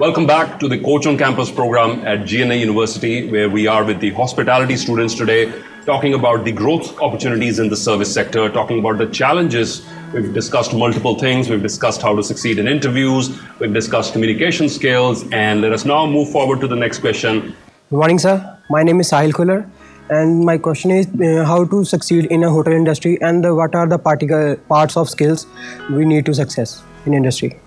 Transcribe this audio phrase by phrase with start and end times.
[0.00, 4.00] Welcome back to the Coach on Campus program at GNA University, where we are with
[4.00, 5.52] the hospitality students today,
[5.84, 9.86] talking about the growth opportunities in the service sector, talking about the challenges.
[10.14, 11.50] We've discussed multiple things.
[11.50, 13.38] We've discussed how to succeed in interviews.
[13.58, 15.30] We've discussed communication skills.
[15.32, 17.54] And let us now move forward to the next question.
[17.90, 18.58] Good morning, sir.
[18.70, 19.68] My name is Sahil Kular,
[20.08, 23.74] and my question is uh, how to succeed in a hotel industry and uh, what
[23.74, 25.46] are the particular parts of skills
[25.90, 27.58] we need to success in industry.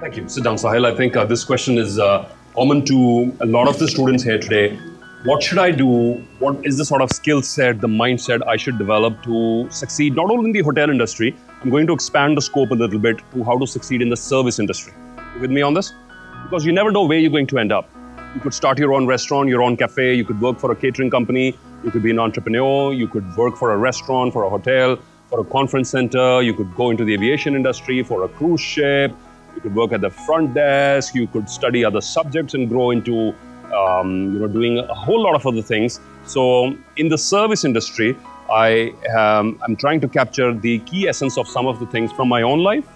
[0.00, 0.28] Thank you.
[0.28, 0.84] Sit down, Sahil.
[0.84, 4.38] I think uh, this question is uh, common to a lot of the students here
[4.38, 4.78] today.
[5.24, 6.14] What should I do?
[6.38, 10.30] What is the sort of skill set, the mindset I should develop to succeed not
[10.30, 13.44] only in the hotel industry, I'm going to expand the scope a little bit to
[13.44, 14.92] how to succeed in the service industry.
[15.34, 15.94] You with me on this?
[16.42, 17.88] Because you never know where you're going to end up.
[18.34, 21.08] You could start your own restaurant, your own cafe, you could work for a catering
[21.08, 24.98] company, you could be an entrepreneur, you could work for a restaurant, for a hotel,
[25.30, 29.12] for a conference center, you could go into the aviation industry, for a cruise ship,
[29.54, 31.14] you could work at the front desk.
[31.14, 33.34] You could study other subjects and grow into,
[33.74, 36.00] um, you know, doing a whole lot of other things.
[36.26, 38.16] So in the service industry,
[38.50, 42.28] I am I'm trying to capture the key essence of some of the things from
[42.28, 42.86] my own life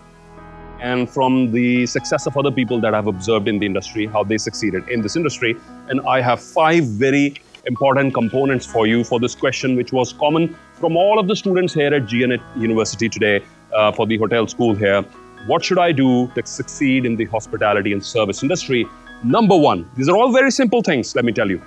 [0.81, 4.39] and from the success of other people that I've observed in the industry, how they
[4.39, 5.57] succeeded in this industry.
[5.89, 7.35] And I have five very
[7.67, 11.75] important components for you for this question, which was common from all of the students
[11.75, 13.43] here at GNA University today
[13.75, 15.05] uh, for the hotel school here.
[15.47, 18.87] What should I do to succeed in the hospitality and service industry?
[19.23, 21.63] Number one, these are all very simple things, let me tell you.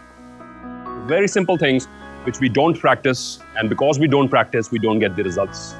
[1.07, 1.87] Very simple things
[2.23, 5.73] which we don't practice, and because we don't practice, we don't get the results.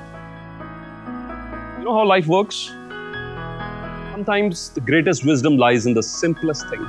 [1.77, 2.71] You know how life works?
[4.11, 6.87] Sometimes the greatest wisdom lies in the simplest things.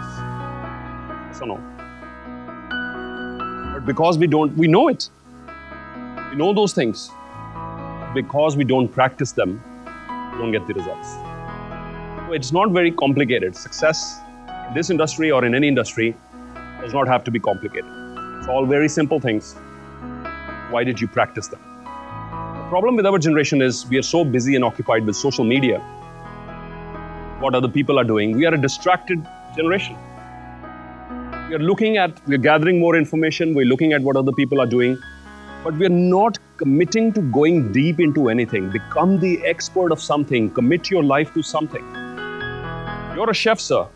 [1.28, 1.60] Yes or no?
[3.74, 5.10] But because we don't, we know it.
[6.30, 7.10] We know those things.
[8.14, 9.62] Because we don't practice them,
[10.38, 11.16] don't get the results.
[12.30, 13.54] It's not very complicated.
[13.54, 14.20] Success
[14.68, 16.16] in this industry or in any industry
[16.80, 17.90] does not have to be complicated.
[18.38, 19.54] It's all very simple things.
[20.70, 21.60] Why did you practice them?
[21.62, 25.78] The problem with our generation is we are so busy and occupied with social media,
[27.40, 28.36] what other people are doing.
[28.36, 29.96] We are a distracted generation.
[31.48, 34.66] We are looking at, we're gathering more information, we're looking at what other people are
[34.66, 34.96] doing,
[35.62, 38.70] but we're not committing to going deep into anything.
[38.70, 41.82] Become the expert of something, commit your life to something.
[43.14, 43.86] You're a chef, sir.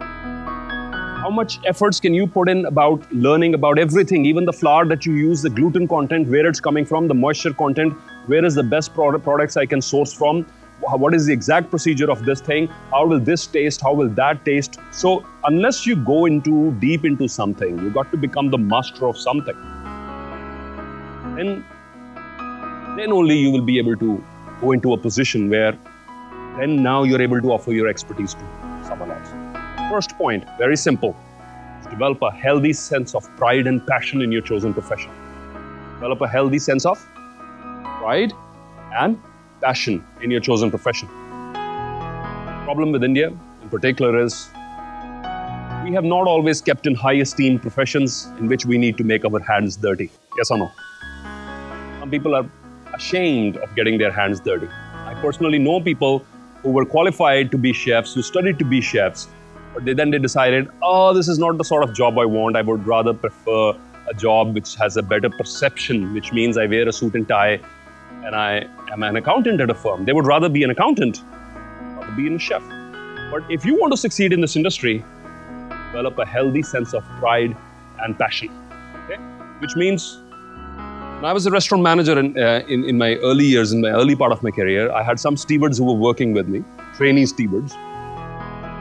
[0.00, 5.04] How much efforts can you put in about learning about everything, even the flour that
[5.04, 7.92] you use, the gluten content, where it's coming from, the moisture content,
[8.26, 10.46] where is the best product, products I can source from,
[10.80, 14.44] what is the exact procedure of this thing, how will this taste, how will that
[14.44, 14.78] taste.
[14.90, 19.18] So unless you go into deep into something, you've got to become the master of
[19.18, 19.56] something.
[21.38, 21.64] Then,
[22.96, 24.20] then only you will be able to
[24.60, 25.78] go into a position where
[26.58, 28.40] then now you're able to offer your expertise to
[28.84, 29.28] someone else.
[29.88, 31.14] First point, very simple.
[31.90, 35.12] Develop a healthy sense of pride and passion in your chosen profession.
[35.94, 36.98] Develop a healthy sense of
[38.00, 38.32] pride
[38.98, 39.16] and
[39.60, 41.06] passion in your chosen profession.
[42.64, 44.48] Problem with India in particular is
[45.84, 49.24] we have not always kept in high esteem professions in which we need to make
[49.24, 50.10] our hands dirty.
[50.36, 50.72] Yes or no?
[52.08, 52.50] Some people are
[52.94, 54.66] ashamed of getting their hands dirty.
[54.66, 56.24] I personally know people
[56.62, 59.28] who were qualified to be chefs, who studied to be chefs,
[59.74, 62.56] but they, then they decided, oh, this is not the sort of job I want.
[62.56, 63.76] I would rather prefer
[64.08, 67.60] a job which has a better perception, which means I wear a suit and tie
[68.24, 70.06] and I am an accountant at a firm.
[70.06, 71.22] They would rather be an accountant,
[71.98, 72.62] rather be a chef.
[73.30, 75.04] But if you want to succeed in this industry,
[75.88, 77.54] develop a healthy sense of pride
[78.00, 78.48] and passion.
[79.04, 79.20] Okay?
[79.60, 80.22] Which means
[81.20, 84.14] I was a restaurant manager in, uh, in, in, my early years, in my early
[84.14, 86.62] part of my career, I had some stewards who were working with me,
[86.94, 87.74] trainee stewards.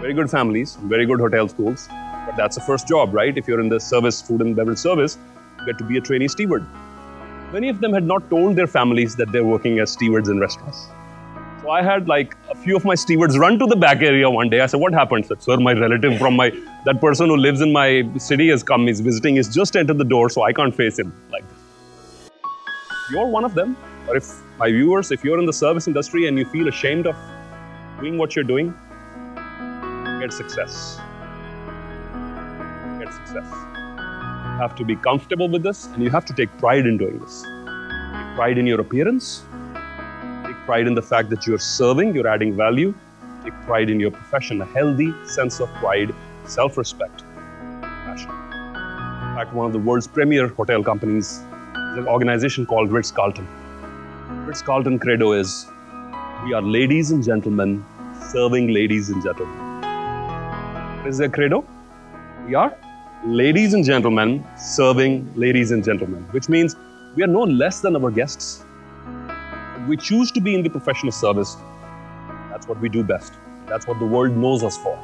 [0.01, 1.87] Very good families, very good hotel schools.
[2.27, 3.35] But that's the first job, right?
[3.35, 5.17] If you're in the service, food and beverage service,
[5.59, 6.63] you get to be a trainee steward.
[7.53, 10.89] Many of them had not told their families that they're working as stewards in restaurants.
[11.63, 14.51] So I had like a few of my stewards run to the back area one
[14.51, 14.61] day.
[14.61, 15.25] I said, what happened?
[15.25, 16.51] I said, sir, my relative from my,
[16.85, 20.05] that person who lives in my city has come, he's visiting, he's just entered the
[20.05, 21.43] door, so I can't face him like.
[23.09, 23.77] You're one of them.
[24.07, 24.27] Or if
[24.57, 27.15] my viewers, if you're in the service industry and you feel ashamed of
[27.99, 28.73] doing what you're doing,
[30.19, 30.99] get success.
[32.99, 33.45] Get success.
[33.45, 37.19] You have to be comfortable with this and you have to take pride in doing
[37.19, 37.43] this.
[37.43, 39.43] Take pride in your appearance,
[40.45, 42.93] take pride in the fact that you're serving, you're adding value,
[43.43, 46.13] take pride in your profession, a healthy sense of pride,
[46.45, 47.23] self respect,
[47.81, 48.31] passion.
[48.31, 51.43] In fact, one of the world's premier hotel companies
[51.97, 53.47] an organization called Ritz Carlton.
[54.45, 55.67] Ritz Carlton credo is
[56.43, 57.83] we are ladies and gentlemen
[58.29, 59.81] serving ladies and gentlemen.
[60.99, 61.65] What is their credo?
[62.45, 62.75] We are
[63.25, 66.75] ladies and gentlemen serving ladies and gentlemen, which means
[67.15, 68.63] we are no less than our guests.
[69.87, 71.57] We choose to be in the profession of service.
[72.49, 73.33] That's what we do best.
[73.65, 74.97] That's what the world knows us for.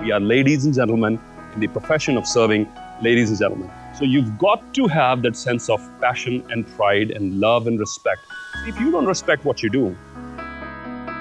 [0.00, 1.18] We are ladies and gentlemen
[1.54, 2.68] in the profession of serving
[3.00, 3.70] ladies and gentlemen.
[3.98, 8.22] So you've got to have that sense of passion and pride and love and respect.
[8.66, 9.96] If you don't respect what you do,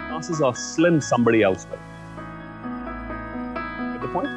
[0.09, 1.77] chances are slim somebody else will.
[3.93, 4.27] Get the point?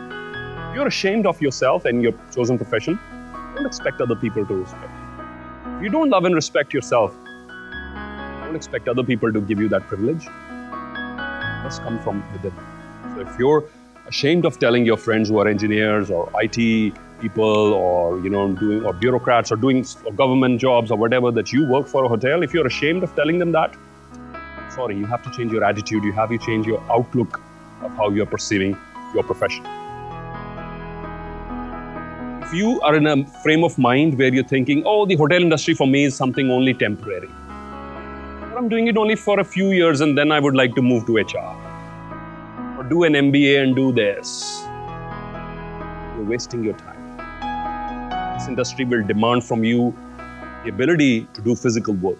[0.74, 2.98] You're ashamed of yourself and your chosen profession,
[3.54, 5.76] don't expect other people to respect you.
[5.76, 7.14] If you don't love and respect yourself,
[8.44, 10.26] don't expect other people to give you that privilege.
[10.26, 12.52] It must come from within.
[13.14, 13.64] So if you're
[14.06, 18.84] ashamed of telling your friends who are engineers or IT people or you know doing
[18.84, 19.84] or bureaucrats or doing
[20.14, 23.38] government jobs or whatever that you work for a hotel, if you're ashamed of telling
[23.38, 23.74] them that,
[24.74, 26.04] sorry, you have to change your attitude.
[26.04, 27.40] You have to change your outlook
[27.82, 28.76] of how you're perceiving
[29.14, 29.64] your profession.
[32.42, 35.74] If you are in a frame of mind where you're thinking, oh, the hotel industry
[35.74, 37.28] for me is something only temporary,
[38.56, 41.06] I'm doing it only for a few years and then I would like to move
[41.06, 41.56] to HR,
[42.78, 44.62] or do an MBA and do this,
[46.14, 46.95] you're wasting your time.
[48.48, 49.92] Industry will demand from you
[50.64, 52.18] the ability to do physical work,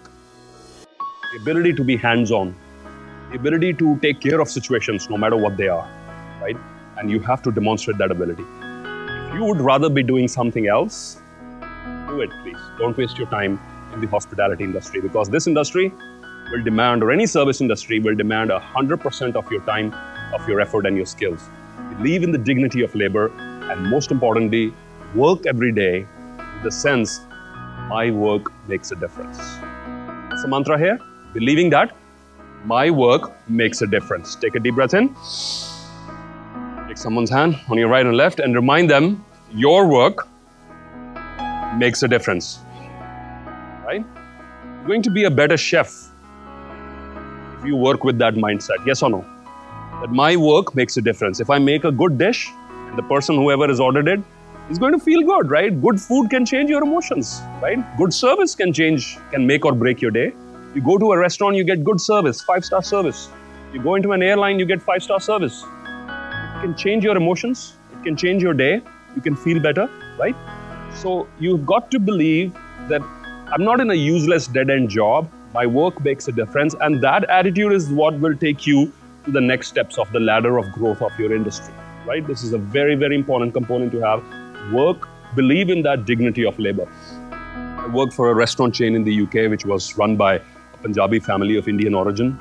[0.97, 2.53] the ability to be hands on,
[3.31, 5.89] the ability to take care of situations no matter what they are,
[6.41, 6.57] right?
[6.97, 8.43] And you have to demonstrate that ability.
[9.29, 11.21] If you would rather be doing something else,
[12.07, 12.57] do it, please.
[12.77, 13.59] Don't waste your time
[13.93, 15.93] in the hospitality industry because this industry
[16.51, 19.93] will demand, or any service industry will demand 100% of your time,
[20.33, 21.49] of your effort, and your skills.
[21.97, 23.31] Believe in the dignity of labor,
[23.71, 24.73] and most importantly,
[25.15, 26.05] work every day
[26.63, 27.21] the sense
[27.89, 29.37] my work makes a difference.
[30.29, 30.99] That's the mantra here.
[31.33, 31.95] Believing that
[32.65, 34.35] my work makes a difference.
[34.35, 35.09] Take a deep breath in.
[36.87, 40.27] Take someone's hand on your right and left and remind them your work
[41.77, 42.59] makes a difference.
[43.85, 44.03] Right?
[44.79, 46.09] You're going to be a better chef
[47.57, 48.85] if you work with that mindset.
[48.85, 49.25] Yes or no?
[50.01, 51.39] That my work makes a difference.
[51.39, 54.19] If I make a good dish, and the person whoever has ordered it
[54.69, 55.81] is going to feel good, right?
[55.81, 57.79] Good food can change your emotions, right?
[57.97, 60.33] Good service can change, can make or break your day.
[60.75, 63.29] You go to a restaurant, you get good service, five star service.
[63.73, 65.63] You go into an airline, you get five star service.
[65.63, 68.81] It can change your emotions, it can change your day,
[69.15, 70.35] you can feel better, right?
[70.95, 72.53] So you've got to believe
[72.89, 73.01] that
[73.53, 75.29] I'm not in a useless dead end job.
[75.53, 78.91] My work makes a difference, and that attitude is what will take you
[79.25, 81.73] to the next steps of the ladder of growth of your industry,
[82.05, 82.25] right?
[82.27, 84.23] This is a very, very important component to have.
[84.71, 86.87] Work, believe in that dignity of labor.
[87.31, 90.41] I worked for a restaurant chain in the UK, which was run by a
[90.81, 92.37] Punjabi family of Indian origin,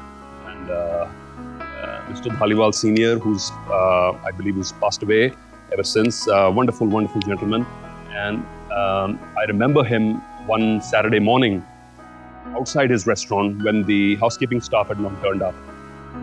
[0.47, 2.37] and uh, uh, Mr.
[2.37, 5.33] Dhaliwal Senior, who's uh, I believe who's passed away
[5.73, 6.27] ever since.
[6.27, 7.65] Uh, wonderful, wonderful gentleman,
[8.11, 8.39] and
[8.73, 10.15] um, I remember him
[10.49, 11.65] one Saturday morning
[12.57, 15.55] outside his restaurant when the housekeeping staff had not turned up.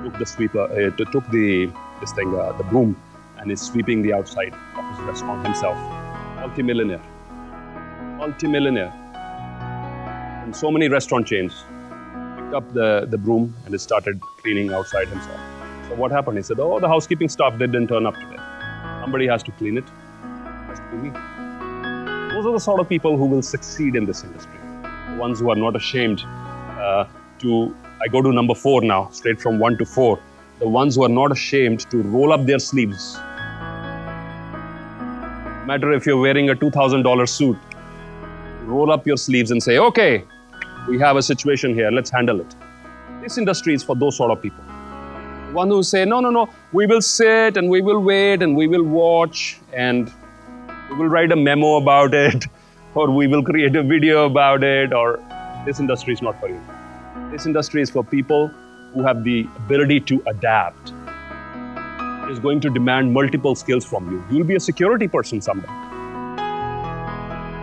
[0.03, 1.71] Took the sweeper, uh, took the
[2.01, 3.01] this thing, uh, the broom,
[3.37, 4.53] and is sweeping the outside
[5.01, 5.77] restaurant himself.
[6.39, 7.01] Multi-millionaire,
[8.17, 8.91] multi-millionaire,
[10.43, 11.63] and so many restaurant chains
[12.35, 15.39] picked up the, the broom and he started cleaning outside himself.
[15.89, 16.37] So what happened?
[16.37, 18.37] He said, "Oh, the housekeeping staff didn't turn up today.
[19.01, 19.85] Somebody has to clean it.
[19.85, 21.11] It has to be me."
[22.33, 24.59] Those are the sort of people who will succeed in this industry.
[25.11, 27.05] The ones who are not ashamed uh,
[27.39, 27.75] to.
[28.01, 30.19] I go to number four now, straight from one to four.
[30.59, 33.17] The ones who are not ashamed to roll up their sleeves.
[35.65, 37.57] Matter if you're wearing a $2,000 suit,
[38.65, 40.25] roll up your sleeves and say, okay,
[40.89, 42.55] we have a situation here, let's handle it.
[43.21, 44.61] This industry is for those sort of people.
[45.53, 48.67] One who say, no, no, no, we will sit and we will wait and we
[48.67, 50.11] will watch and
[50.89, 52.45] we will write a memo about it
[52.95, 55.23] or we will create a video about it or
[55.65, 56.61] this industry is not for you.
[57.31, 58.49] This industry is for people
[58.93, 60.92] who have the ability to adapt.
[62.33, 64.23] Is going to demand multiple skills from you.
[64.31, 65.67] You will be a security person someday.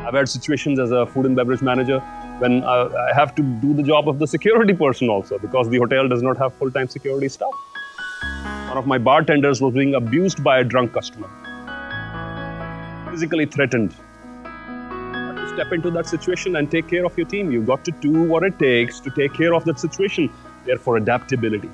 [0.06, 1.98] I've had situations as a food and beverage manager
[2.38, 6.06] when I have to do the job of the security person also because the hotel
[6.06, 7.50] does not have full time security staff.
[8.68, 11.28] One of my bartenders was being abused by a drunk customer,
[13.10, 13.92] physically threatened.
[15.54, 17.50] Step into that situation and take care of your team.
[17.50, 20.30] You've got to do what it takes to take care of that situation.
[20.64, 21.70] Therefore, adaptability.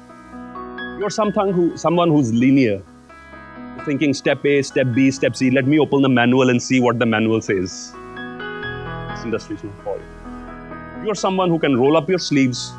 [0.98, 2.82] You're someone, who, someone who's linear,
[3.84, 5.50] thinking step A, step B, step C.
[5.50, 7.92] Let me open the manual and see what the manual says.
[7.92, 11.04] This industry not for you.
[11.04, 12.72] You're someone who can roll up your sleeves,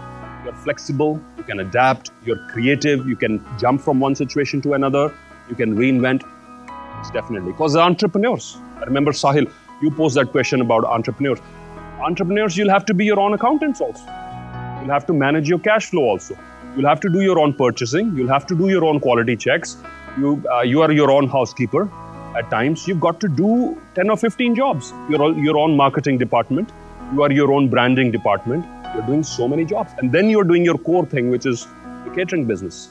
[0.43, 5.13] you're flexible, you can adapt, you're creative, you can jump from one situation to another,
[5.47, 6.23] you can reinvent.
[6.99, 8.57] It's definitely because the entrepreneurs.
[8.77, 11.39] I remember Sahil, you posed that question about entrepreneurs.
[11.99, 14.26] Entrepreneurs, you'll have to be your own accountants also.
[14.87, 16.37] You'll have to manage your cash flow also.
[16.73, 18.15] You'll have to do your own purchasing.
[18.15, 19.75] You'll have to do your own quality checks.
[20.17, 21.89] You, uh, you are your own housekeeper.
[22.37, 24.93] At times, you've got to do 10 or 15 jobs.
[25.09, 26.71] You're your own marketing department.
[27.11, 28.65] You are your own branding department.
[28.93, 29.91] You're doing so many jobs.
[29.97, 31.67] And then you're doing your core thing, which is
[32.05, 32.87] the catering business.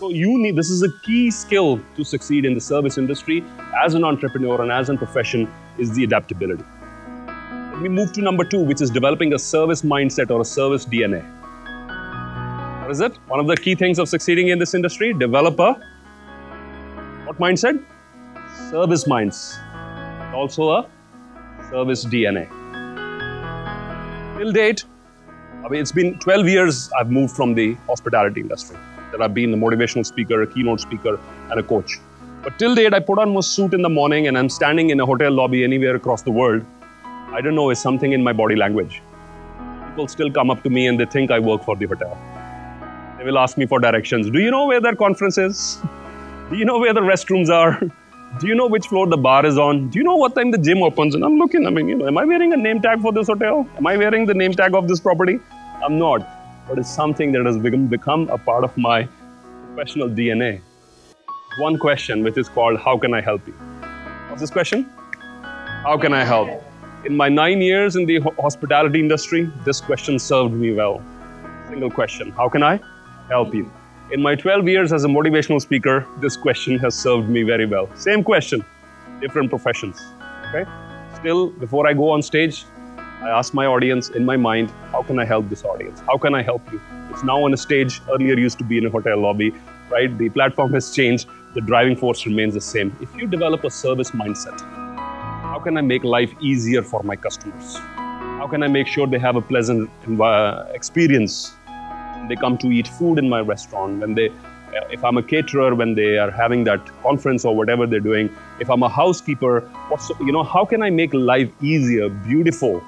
[0.00, 3.44] So you need, this is a key skill to succeed in the service industry
[3.84, 6.64] as an entrepreneur and as a profession is the adaptability.
[7.80, 11.22] Me move to number two, which is developing a service mindset or a service DNA.
[12.82, 13.16] What is it?
[13.26, 15.72] One of the key things of succeeding in this industry, developer.
[17.24, 17.82] what mindset?
[18.70, 19.58] Service minds.
[20.34, 20.90] Also a
[21.70, 22.48] service DNA.
[24.36, 24.84] Till date,
[25.64, 28.76] I mean, it's been 12 years I've moved from the hospitality industry.
[29.10, 31.18] That I've been a motivational speaker, a keynote speaker,
[31.50, 31.98] and a coach.
[32.42, 35.00] But till date, I put on my suit in the morning and I'm standing in
[35.00, 36.62] a hotel lobby anywhere across the world.
[37.32, 39.02] I don't know, is something in my body language.
[39.88, 42.18] People still come up to me and they think I work for the hotel.
[43.18, 44.30] They will ask me for directions.
[44.30, 45.78] Do you know where that conference is?
[46.50, 47.80] Do you know where the restrooms are?
[48.40, 49.90] Do you know which floor the bar is on?
[49.90, 51.14] Do you know what time the gym opens?
[51.14, 53.26] And I'm looking, I mean, you know, am I wearing a name tag for this
[53.26, 53.68] hotel?
[53.76, 55.38] Am I wearing the name tag of this property?
[55.84, 56.26] I'm not.
[56.68, 59.08] But it's something that has become, become a part of my
[59.66, 60.60] professional DNA.
[61.58, 63.54] One question, which is called, How can I help you?
[64.28, 64.84] What's this question?
[65.42, 66.69] How can I help?
[67.02, 71.02] In my nine years in the hospitality industry, this question served me well.
[71.70, 72.78] Single question How can I
[73.28, 73.72] help you?
[74.12, 77.88] In my 12 years as a motivational speaker, this question has served me very well.
[77.94, 78.62] Same question,
[79.18, 79.98] different professions.
[80.48, 80.68] Okay?
[81.14, 82.66] Still, before I go on stage,
[83.22, 86.00] I ask my audience in my mind, how can I help this audience?
[86.00, 86.82] How can I help you?
[87.08, 89.54] It's now on a stage, earlier used to be in a hotel lobby,
[89.90, 90.18] right?
[90.18, 92.94] The platform has changed, the driving force remains the same.
[93.00, 94.79] If you develop a service mindset,
[95.60, 97.76] how can I make life easier for my customers?
[97.76, 101.52] How can I make sure they have a pleasant uh, experience
[102.28, 104.30] they come to eat food in my restaurant, when they,
[104.90, 108.70] if I'm a caterer, when they are having that conference or whatever they're doing, if
[108.70, 112.82] I'm a housekeeper, what's, you know, how can I make life easier, beautiful?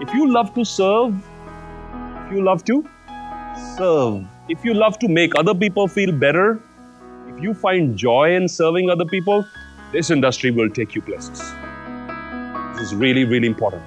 [0.00, 1.14] If you love to serve,
[2.24, 2.88] if you love to
[3.76, 6.58] serve, if you love to make other people feel better,
[7.28, 9.44] if you find joy in serving other people,
[9.92, 11.52] this industry will take you places.
[12.80, 13.82] Is really, really important.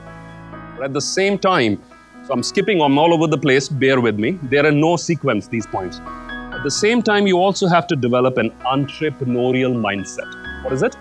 [0.75, 1.79] But at the same time,
[2.25, 4.39] so I'm skipping, I'm all over the place, bear with me.
[4.44, 6.00] There are no sequence, these points.
[6.00, 10.27] At the same time, you also have to develop an entrepreneurial mindset.
[10.63, 10.98] What is it?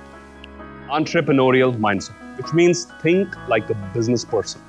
[0.89, 4.61] Entrepreneurial mindset, which means think like a business person.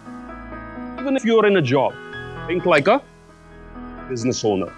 [1.00, 1.94] Even if you're in a job,
[2.48, 3.02] think like a
[4.08, 4.72] business owner.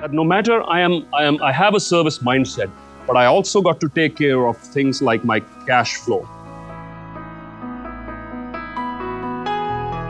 [0.00, 2.70] That no matter I am, I am, I have a service mindset,
[3.06, 6.26] but I also got to take care of things like my cash flow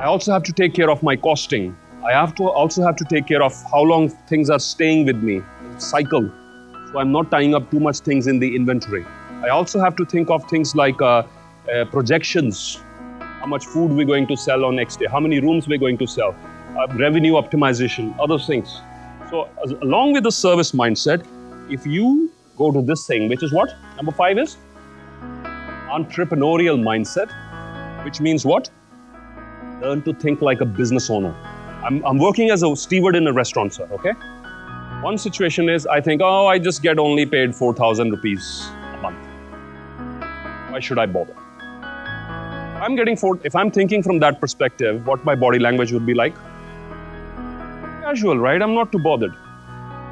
[0.06, 1.76] I also have to take care of my costing.
[2.08, 5.16] I have to also have to take care of how long things are staying with
[5.16, 5.42] me,
[5.78, 6.30] cycle.
[6.92, 9.04] So I'm not tying up too much things in the inventory.
[9.42, 11.24] I also have to think of things like uh,
[11.74, 12.80] uh, projections,
[13.18, 15.98] how much food we're going to sell on next day, how many rooms we're going
[15.98, 16.36] to sell,
[16.78, 18.80] uh, revenue optimization, other things.
[19.30, 21.26] So as, along with the service mindset,
[21.68, 23.74] if you go to this thing, which is what?
[23.96, 24.56] Number five is
[25.90, 27.30] entrepreneurial mindset,
[28.04, 28.70] which means what?
[29.80, 31.34] learn to think like a business owner.
[31.84, 34.12] I'm, I'm working as a steward in a restaurant, sir, okay?
[35.02, 39.18] One situation is I think, oh, I just get only paid 4,000 rupees a month.
[40.70, 41.36] Why should I bother?
[42.82, 46.14] I'm getting four, if I'm thinking from that perspective, what my body language would be
[46.14, 46.34] like?
[48.02, 48.60] Casual, right?
[48.60, 49.34] I'm not too bothered.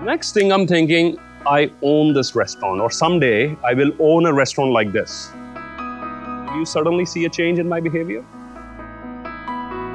[0.03, 4.73] Next thing I'm thinking, I own this restaurant, or someday I will own a restaurant
[4.73, 5.31] like this.
[5.35, 8.25] Do you suddenly see a change in my behavior?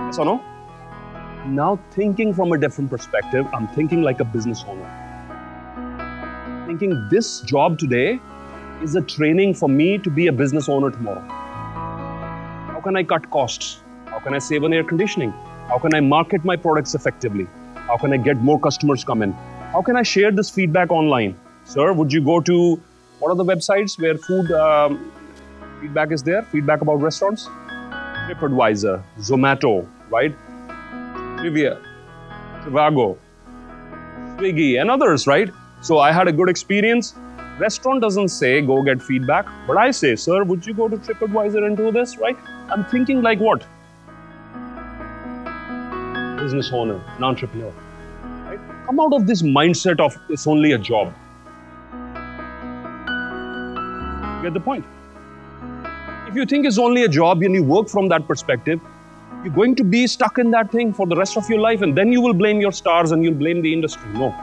[0.06, 0.44] Yes or no?
[1.48, 4.86] Now, thinking from a different perspective, I'm thinking like a business owner.
[6.68, 8.20] Thinking this job today
[8.84, 11.22] is a training for me to be a business owner tomorrow.
[11.22, 13.82] How can I cut costs?
[14.06, 15.32] How can I save on air conditioning?
[15.68, 17.48] How can I market my products effectively?
[17.74, 19.36] How can I get more customers come in?
[19.72, 21.38] How can I share this feedback online?
[21.64, 22.82] Sir, would you go to
[23.20, 25.12] what are the websites where food um,
[25.80, 26.42] feedback is there?
[26.42, 27.48] Feedback about restaurants?
[28.28, 30.34] TripAdvisor, Zomato, right?
[31.38, 31.80] Trivia,
[32.64, 33.16] Trivago,
[34.38, 35.52] Swiggy, and others, right?
[35.82, 37.14] So I had a good experience.
[37.60, 41.64] Restaurant doesn't say go get feedback, but I say, sir, would you go to TripAdvisor
[41.64, 42.38] and do this, right?
[42.72, 43.60] I'm thinking like what?
[46.40, 47.72] Business owner, an entrepreneur.
[48.90, 51.14] Come out of this mindset of it's only a job.
[54.42, 54.84] Get the point?
[56.28, 58.80] If you think it's only a job and you work from that perspective,
[59.44, 61.96] you're going to be stuck in that thing for the rest of your life and
[61.96, 64.12] then you will blame your stars and you'll blame the industry.
[64.14, 64.34] No.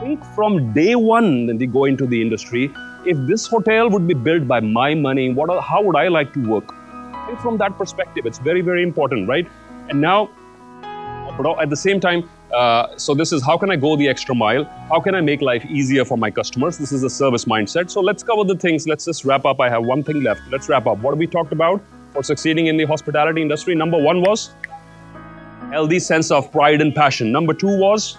[0.00, 2.70] Think from day one when they go into the industry,
[3.06, 6.46] if this hotel would be built by my money, what, how would I like to
[6.46, 6.74] work?
[7.28, 8.26] Think from that perspective.
[8.26, 9.48] It's very, very important, right?
[9.88, 10.28] And now,
[11.38, 14.34] but at the same time, uh, so this is how can I go the extra
[14.34, 14.64] mile?
[14.88, 16.78] How can I make life easier for my customers?
[16.78, 17.90] This is a service mindset.
[17.90, 18.86] So let's cover the things.
[18.86, 19.60] Let's just wrap up.
[19.60, 20.42] I have one thing left.
[20.50, 20.98] Let's wrap up.
[20.98, 21.80] What we talked about
[22.12, 23.74] for succeeding in the hospitality industry?
[23.74, 24.50] Number one was
[25.70, 27.30] healthy sense of pride and passion.
[27.30, 28.16] Number two was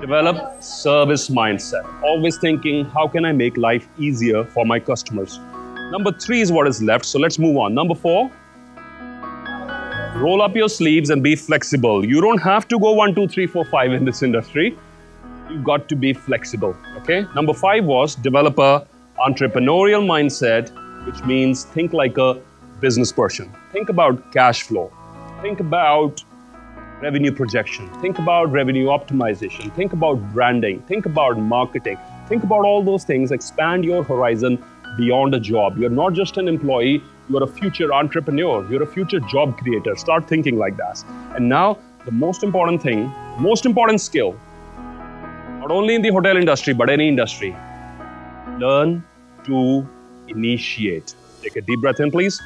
[0.00, 1.84] develop service mindset.
[2.02, 5.40] Always thinking, how can I make life easier for my customers?
[5.90, 7.04] Number three is what is left.
[7.04, 7.74] So let's move on.
[7.74, 8.30] Number four,
[10.20, 12.04] roll up your sleeves and be flexible.
[12.04, 14.76] You don't have to go one, two, three, four, five in this industry.
[15.50, 16.74] You've got to be flexible.
[16.98, 17.26] Okay.
[17.34, 18.86] Number five was develop a
[19.18, 20.70] entrepreneurial mindset,
[21.06, 22.40] which means think like a
[22.80, 23.52] business person.
[23.72, 24.92] Think about cash flow.
[25.42, 26.24] Think about
[27.02, 27.88] revenue projection.
[28.00, 29.74] Think about revenue optimization.
[29.74, 30.80] Think about branding.
[30.82, 31.98] Think about marketing.
[32.26, 33.32] Think about all those things.
[33.32, 34.62] Expand your horizon
[34.96, 35.78] beyond a job.
[35.78, 39.96] You're not just an employee, you're a future entrepreneur, you're a future job creator.
[39.96, 41.02] Start thinking like that.
[41.34, 44.38] And now, the most important thing, most important skill,
[45.58, 47.56] not only in the hotel industry, but any industry,
[48.58, 49.04] learn
[49.44, 49.88] to
[50.28, 51.14] initiate.
[51.42, 52.40] Take a deep breath in, please.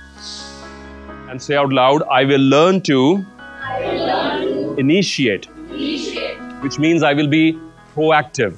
[1.29, 7.03] And say out loud, I will learn to, will learn to initiate, initiate, which means
[7.03, 7.59] I will be
[7.95, 8.57] proactive.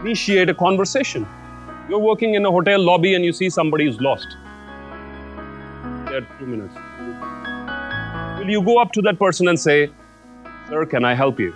[0.00, 1.26] Initiate a conversation.
[1.88, 4.36] You're working in a hotel lobby and you see somebody who's lost.
[6.08, 6.74] There, two minutes.
[8.38, 9.90] Will you go up to that person and say,
[10.68, 11.52] Sir, can I help you?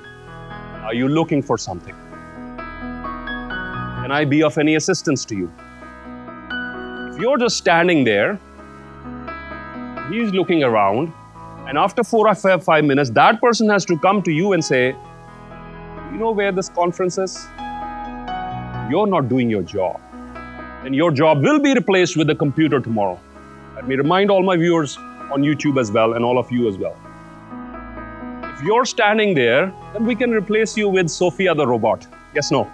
[0.82, 1.94] Are you looking for something?
[2.56, 5.52] Can I be of any assistance to you?
[7.12, 8.40] If you're just standing there,
[10.10, 11.12] he's looking around,
[11.68, 14.88] and after four or five minutes, that person has to come to you and say,
[16.10, 17.46] You know where this conference is?
[18.90, 20.00] You're not doing your job
[20.86, 23.18] then your job will be replaced with a computer tomorrow.
[23.74, 24.96] Let me remind all my viewers
[25.32, 26.96] on YouTube as well and all of you as well.
[28.54, 32.06] If you're standing there, then we can replace you with Sophia the robot.
[32.36, 32.70] Yes, no?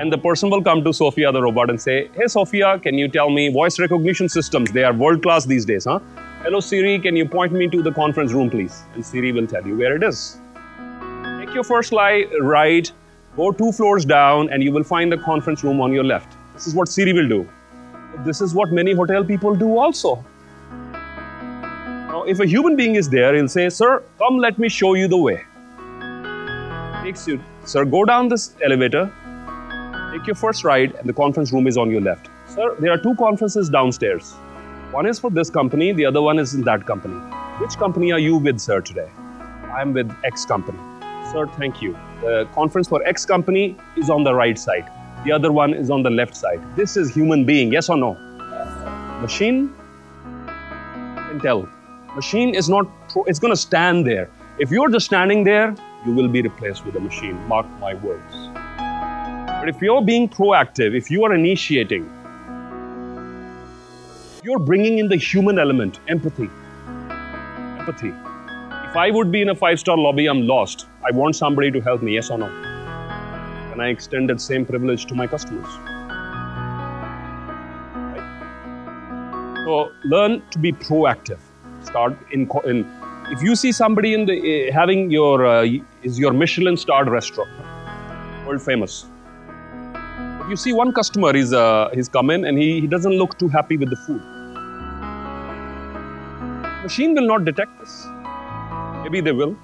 [0.00, 3.06] And the person will come to Sophia the robot and say, Hey Sophia, can you
[3.06, 4.72] tell me voice recognition systems?
[4.72, 6.00] They are world class these days, huh?
[6.42, 8.82] Hello Siri, can you point me to the conference room, please?
[8.94, 10.38] And Siri will tell you where it is.
[11.38, 12.90] Take your first lie right,
[13.36, 16.36] go two floors down, and you will find the conference room on your left.
[16.54, 17.48] This is what Siri will do.
[18.24, 20.24] This is what many hotel people do also.
[22.12, 25.08] Now, if a human being is there, he'll say, Sir, come, let me show you
[25.08, 25.44] the way.
[27.02, 29.10] Takes you, Sir, go down this elevator,
[30.12, 32.28] take your first ride, and the conference room is on your left.
[32.46, 34.32] Sir, there are two conferences downstairs.
[34.90, 37.14] One is for this company, the other one is in that company.
[37.60, 39.08] Which company are you with, sir, today?
[39.72, 40.78] I'm with X company.
[41.32, 41.96] Sir, thank you.
[42.20, 44.90] The conference for X company is on the right side
[45.24, 46.60] the other one is on the left side.
[46.76, 48.14] This is human being, yes or no?
[49.20, 49.72] Machine
[51.28, 51.68] can tell.
[52.16, 52.86] Machine is not,
[53.26, 54.28] it's going to stand there.
[54.58, 57.36] If you're just standing there, you will be replaced with a machine.
[57.46, 58.34] Mark my words.
[59.60, 62.02] But if you're being proactive, if you are initiating,
[64.42, 66.50] you're bringing in the human element, empathy.
[67.78, 68.12] Empathy.
[68.88, 70.86] If I would be in a five star lobby, I'm lost.
[71.06, 72.71] I want somebody to help me, yes or no?
[73.72, 75.66] And I extend that same privilege to my customers.
[78.14, 79.64] Right?
[79.64, 81.38] So learn to be proactive.
[81.82, 82.86] Start in, in
[83.30, 85.66] if you see somebody in the uh, having your uh,
[86.02, 87.50] is your Michelin starred restaurant,
[88.46, 89.06] world famous.
[90.48, 93.48] You see one customer, is uh, he's come in and he, he doesn't look too
[93.48, 94.20] happy with the food.
[96.82, 98.06] Machine will not detect this.
[99.04, 99.56] Maybe they will.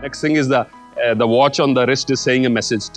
[0.00, 0.66] Next thing is the
[0.98, 2.88] uh, the watch on the wrist is saying a message.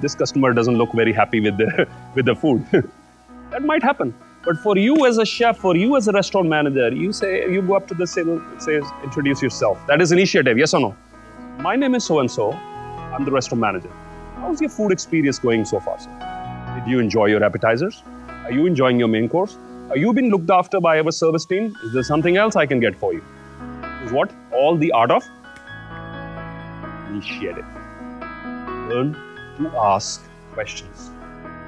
[0.00, 2.66] This customer doesn't look very happy with the with the food.
[3.50, 4.14] that might happen.
[4.44, 7.62] But for you as a chef, for you as a restaurant manager, you say you
[7.62, 9.78] go up to the table, says introduce yourself.
[9.86, 10.96] That is initiative, yes or no?
[11.58, 12.52] My name is so and so.
[12.52, 13.90] I'm the restaurant manager.
[14.36, 16.10] How's your food experience going so far, sir?
[16.74, 18.02] Did you enjoy your appetizers?
[18.44, 19.56] Are you enjoying your main course?
[19.90, 21.76] Are you being looked after by our service team?
[21.84, 23.22] Is there something else I can get for you?
[24.02, 24.32] Is what?
[24.52, 25.28] All the art of
[27.12, 27.66] initiative.
[28.90, 29.14] Learn
[29.58, 31.10] to ask questions.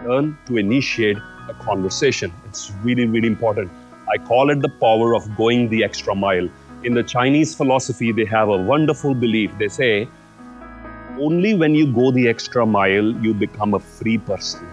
[0.07, 2.33] Learn to initiate a conversation.
[2.46, 3.70] It's really, really important.
[4.12, 6.48] I call it the power of going the extra mile.
[6.83, 9.50] In the Chinese philosophy, they have a wonderful belief.
[9.59, 10.09] They say,
[11.18, 14.66] only when you go the extra mile, you become a free person.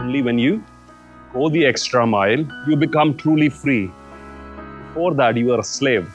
[0.00, 0.64] Only when you
[1.32, 3.90] go the extra mile, you become truly free.
[4.88, 6.10] Before that, you are a slave.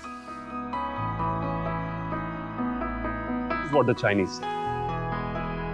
[3.83, 4.39] The Chinese.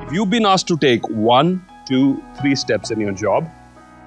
[0.05, 3.49] If you've been asked to take one, two, three steps in your job,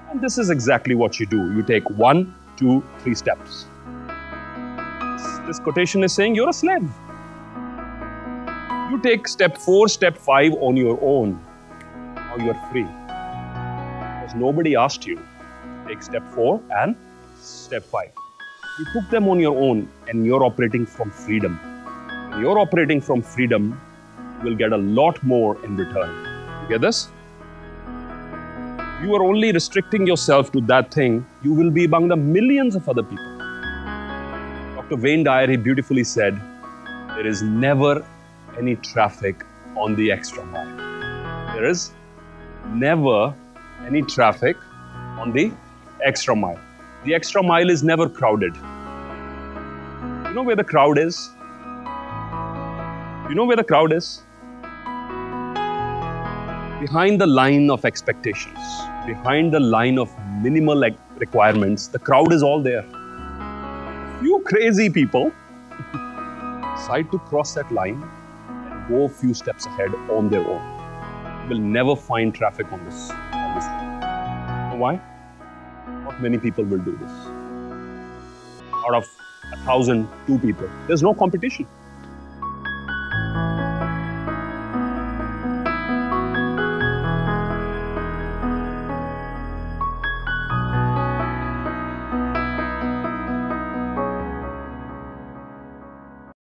[0.09, 1.53] and this is exactly what you do.
[1.53, 3.65] You take one, two, three steps.
[5.45, 6.89] This quotation is saying you're a slave.
[8.91, 11.39] You take step four, step five on your own.
[12.15, 12.83] Now you're free.
[12.83, 15.19] Because nobody asked you.
[15.87, 16.95] Take step four and
[17.41, 18.11] step five.
[18.79, 21.57] You took them on your own and you're operating from freedom.
[22.31, 23.79] When you're operating from freedom,
[24.43, 26.09] will get a lot more in return.
[26.63, 27.09] You get this?
[29.03, 32.89] You are only restricting yourself to that thing, you will be among the millions of
[32.89, 33.37] other people.
[34.75, 34.95] Dr.
[34.95, 36.41] Wayne Dyer, he beautifully said,
[37.09, 38.05] there is never
[38.57, 39.43] any traffic
[39.75, 41.53] on the extra mile.
[41.53, 41.91] There is
[42.73, 43.33] never
[43.85, 44.57] any traffic
[45.19, 45.51] on the
[46.03, 46.59] extra mile.
[47.05, 48.55] The extra mile is never crowded.
[50.27, 51.31] You know where the crowd is?
[53.29, 54.23] You know where the crowd is?
[56.79, 58.59] Behind the line of expectations,
[59.07, 60.11] behind the line of
[60.43, 60.83] minimal
[61.17, 62.83] requirements, the crowd is all there.
[64.19, 65.31] Few crazy people
[66.75, 68.03] decide to cross that line
[68.49, 71.49] and go a few steps ahead on their own.
[71.49, 73.65] Will never find traffic on this, on this
[74.77, 75.01] why?
[75.87, 77.11] Not many people will do this.
[78.85, 79.07] Out of
[79.51, 80.69] a thousand, two people.
[80.85, 81.65] There's no competition.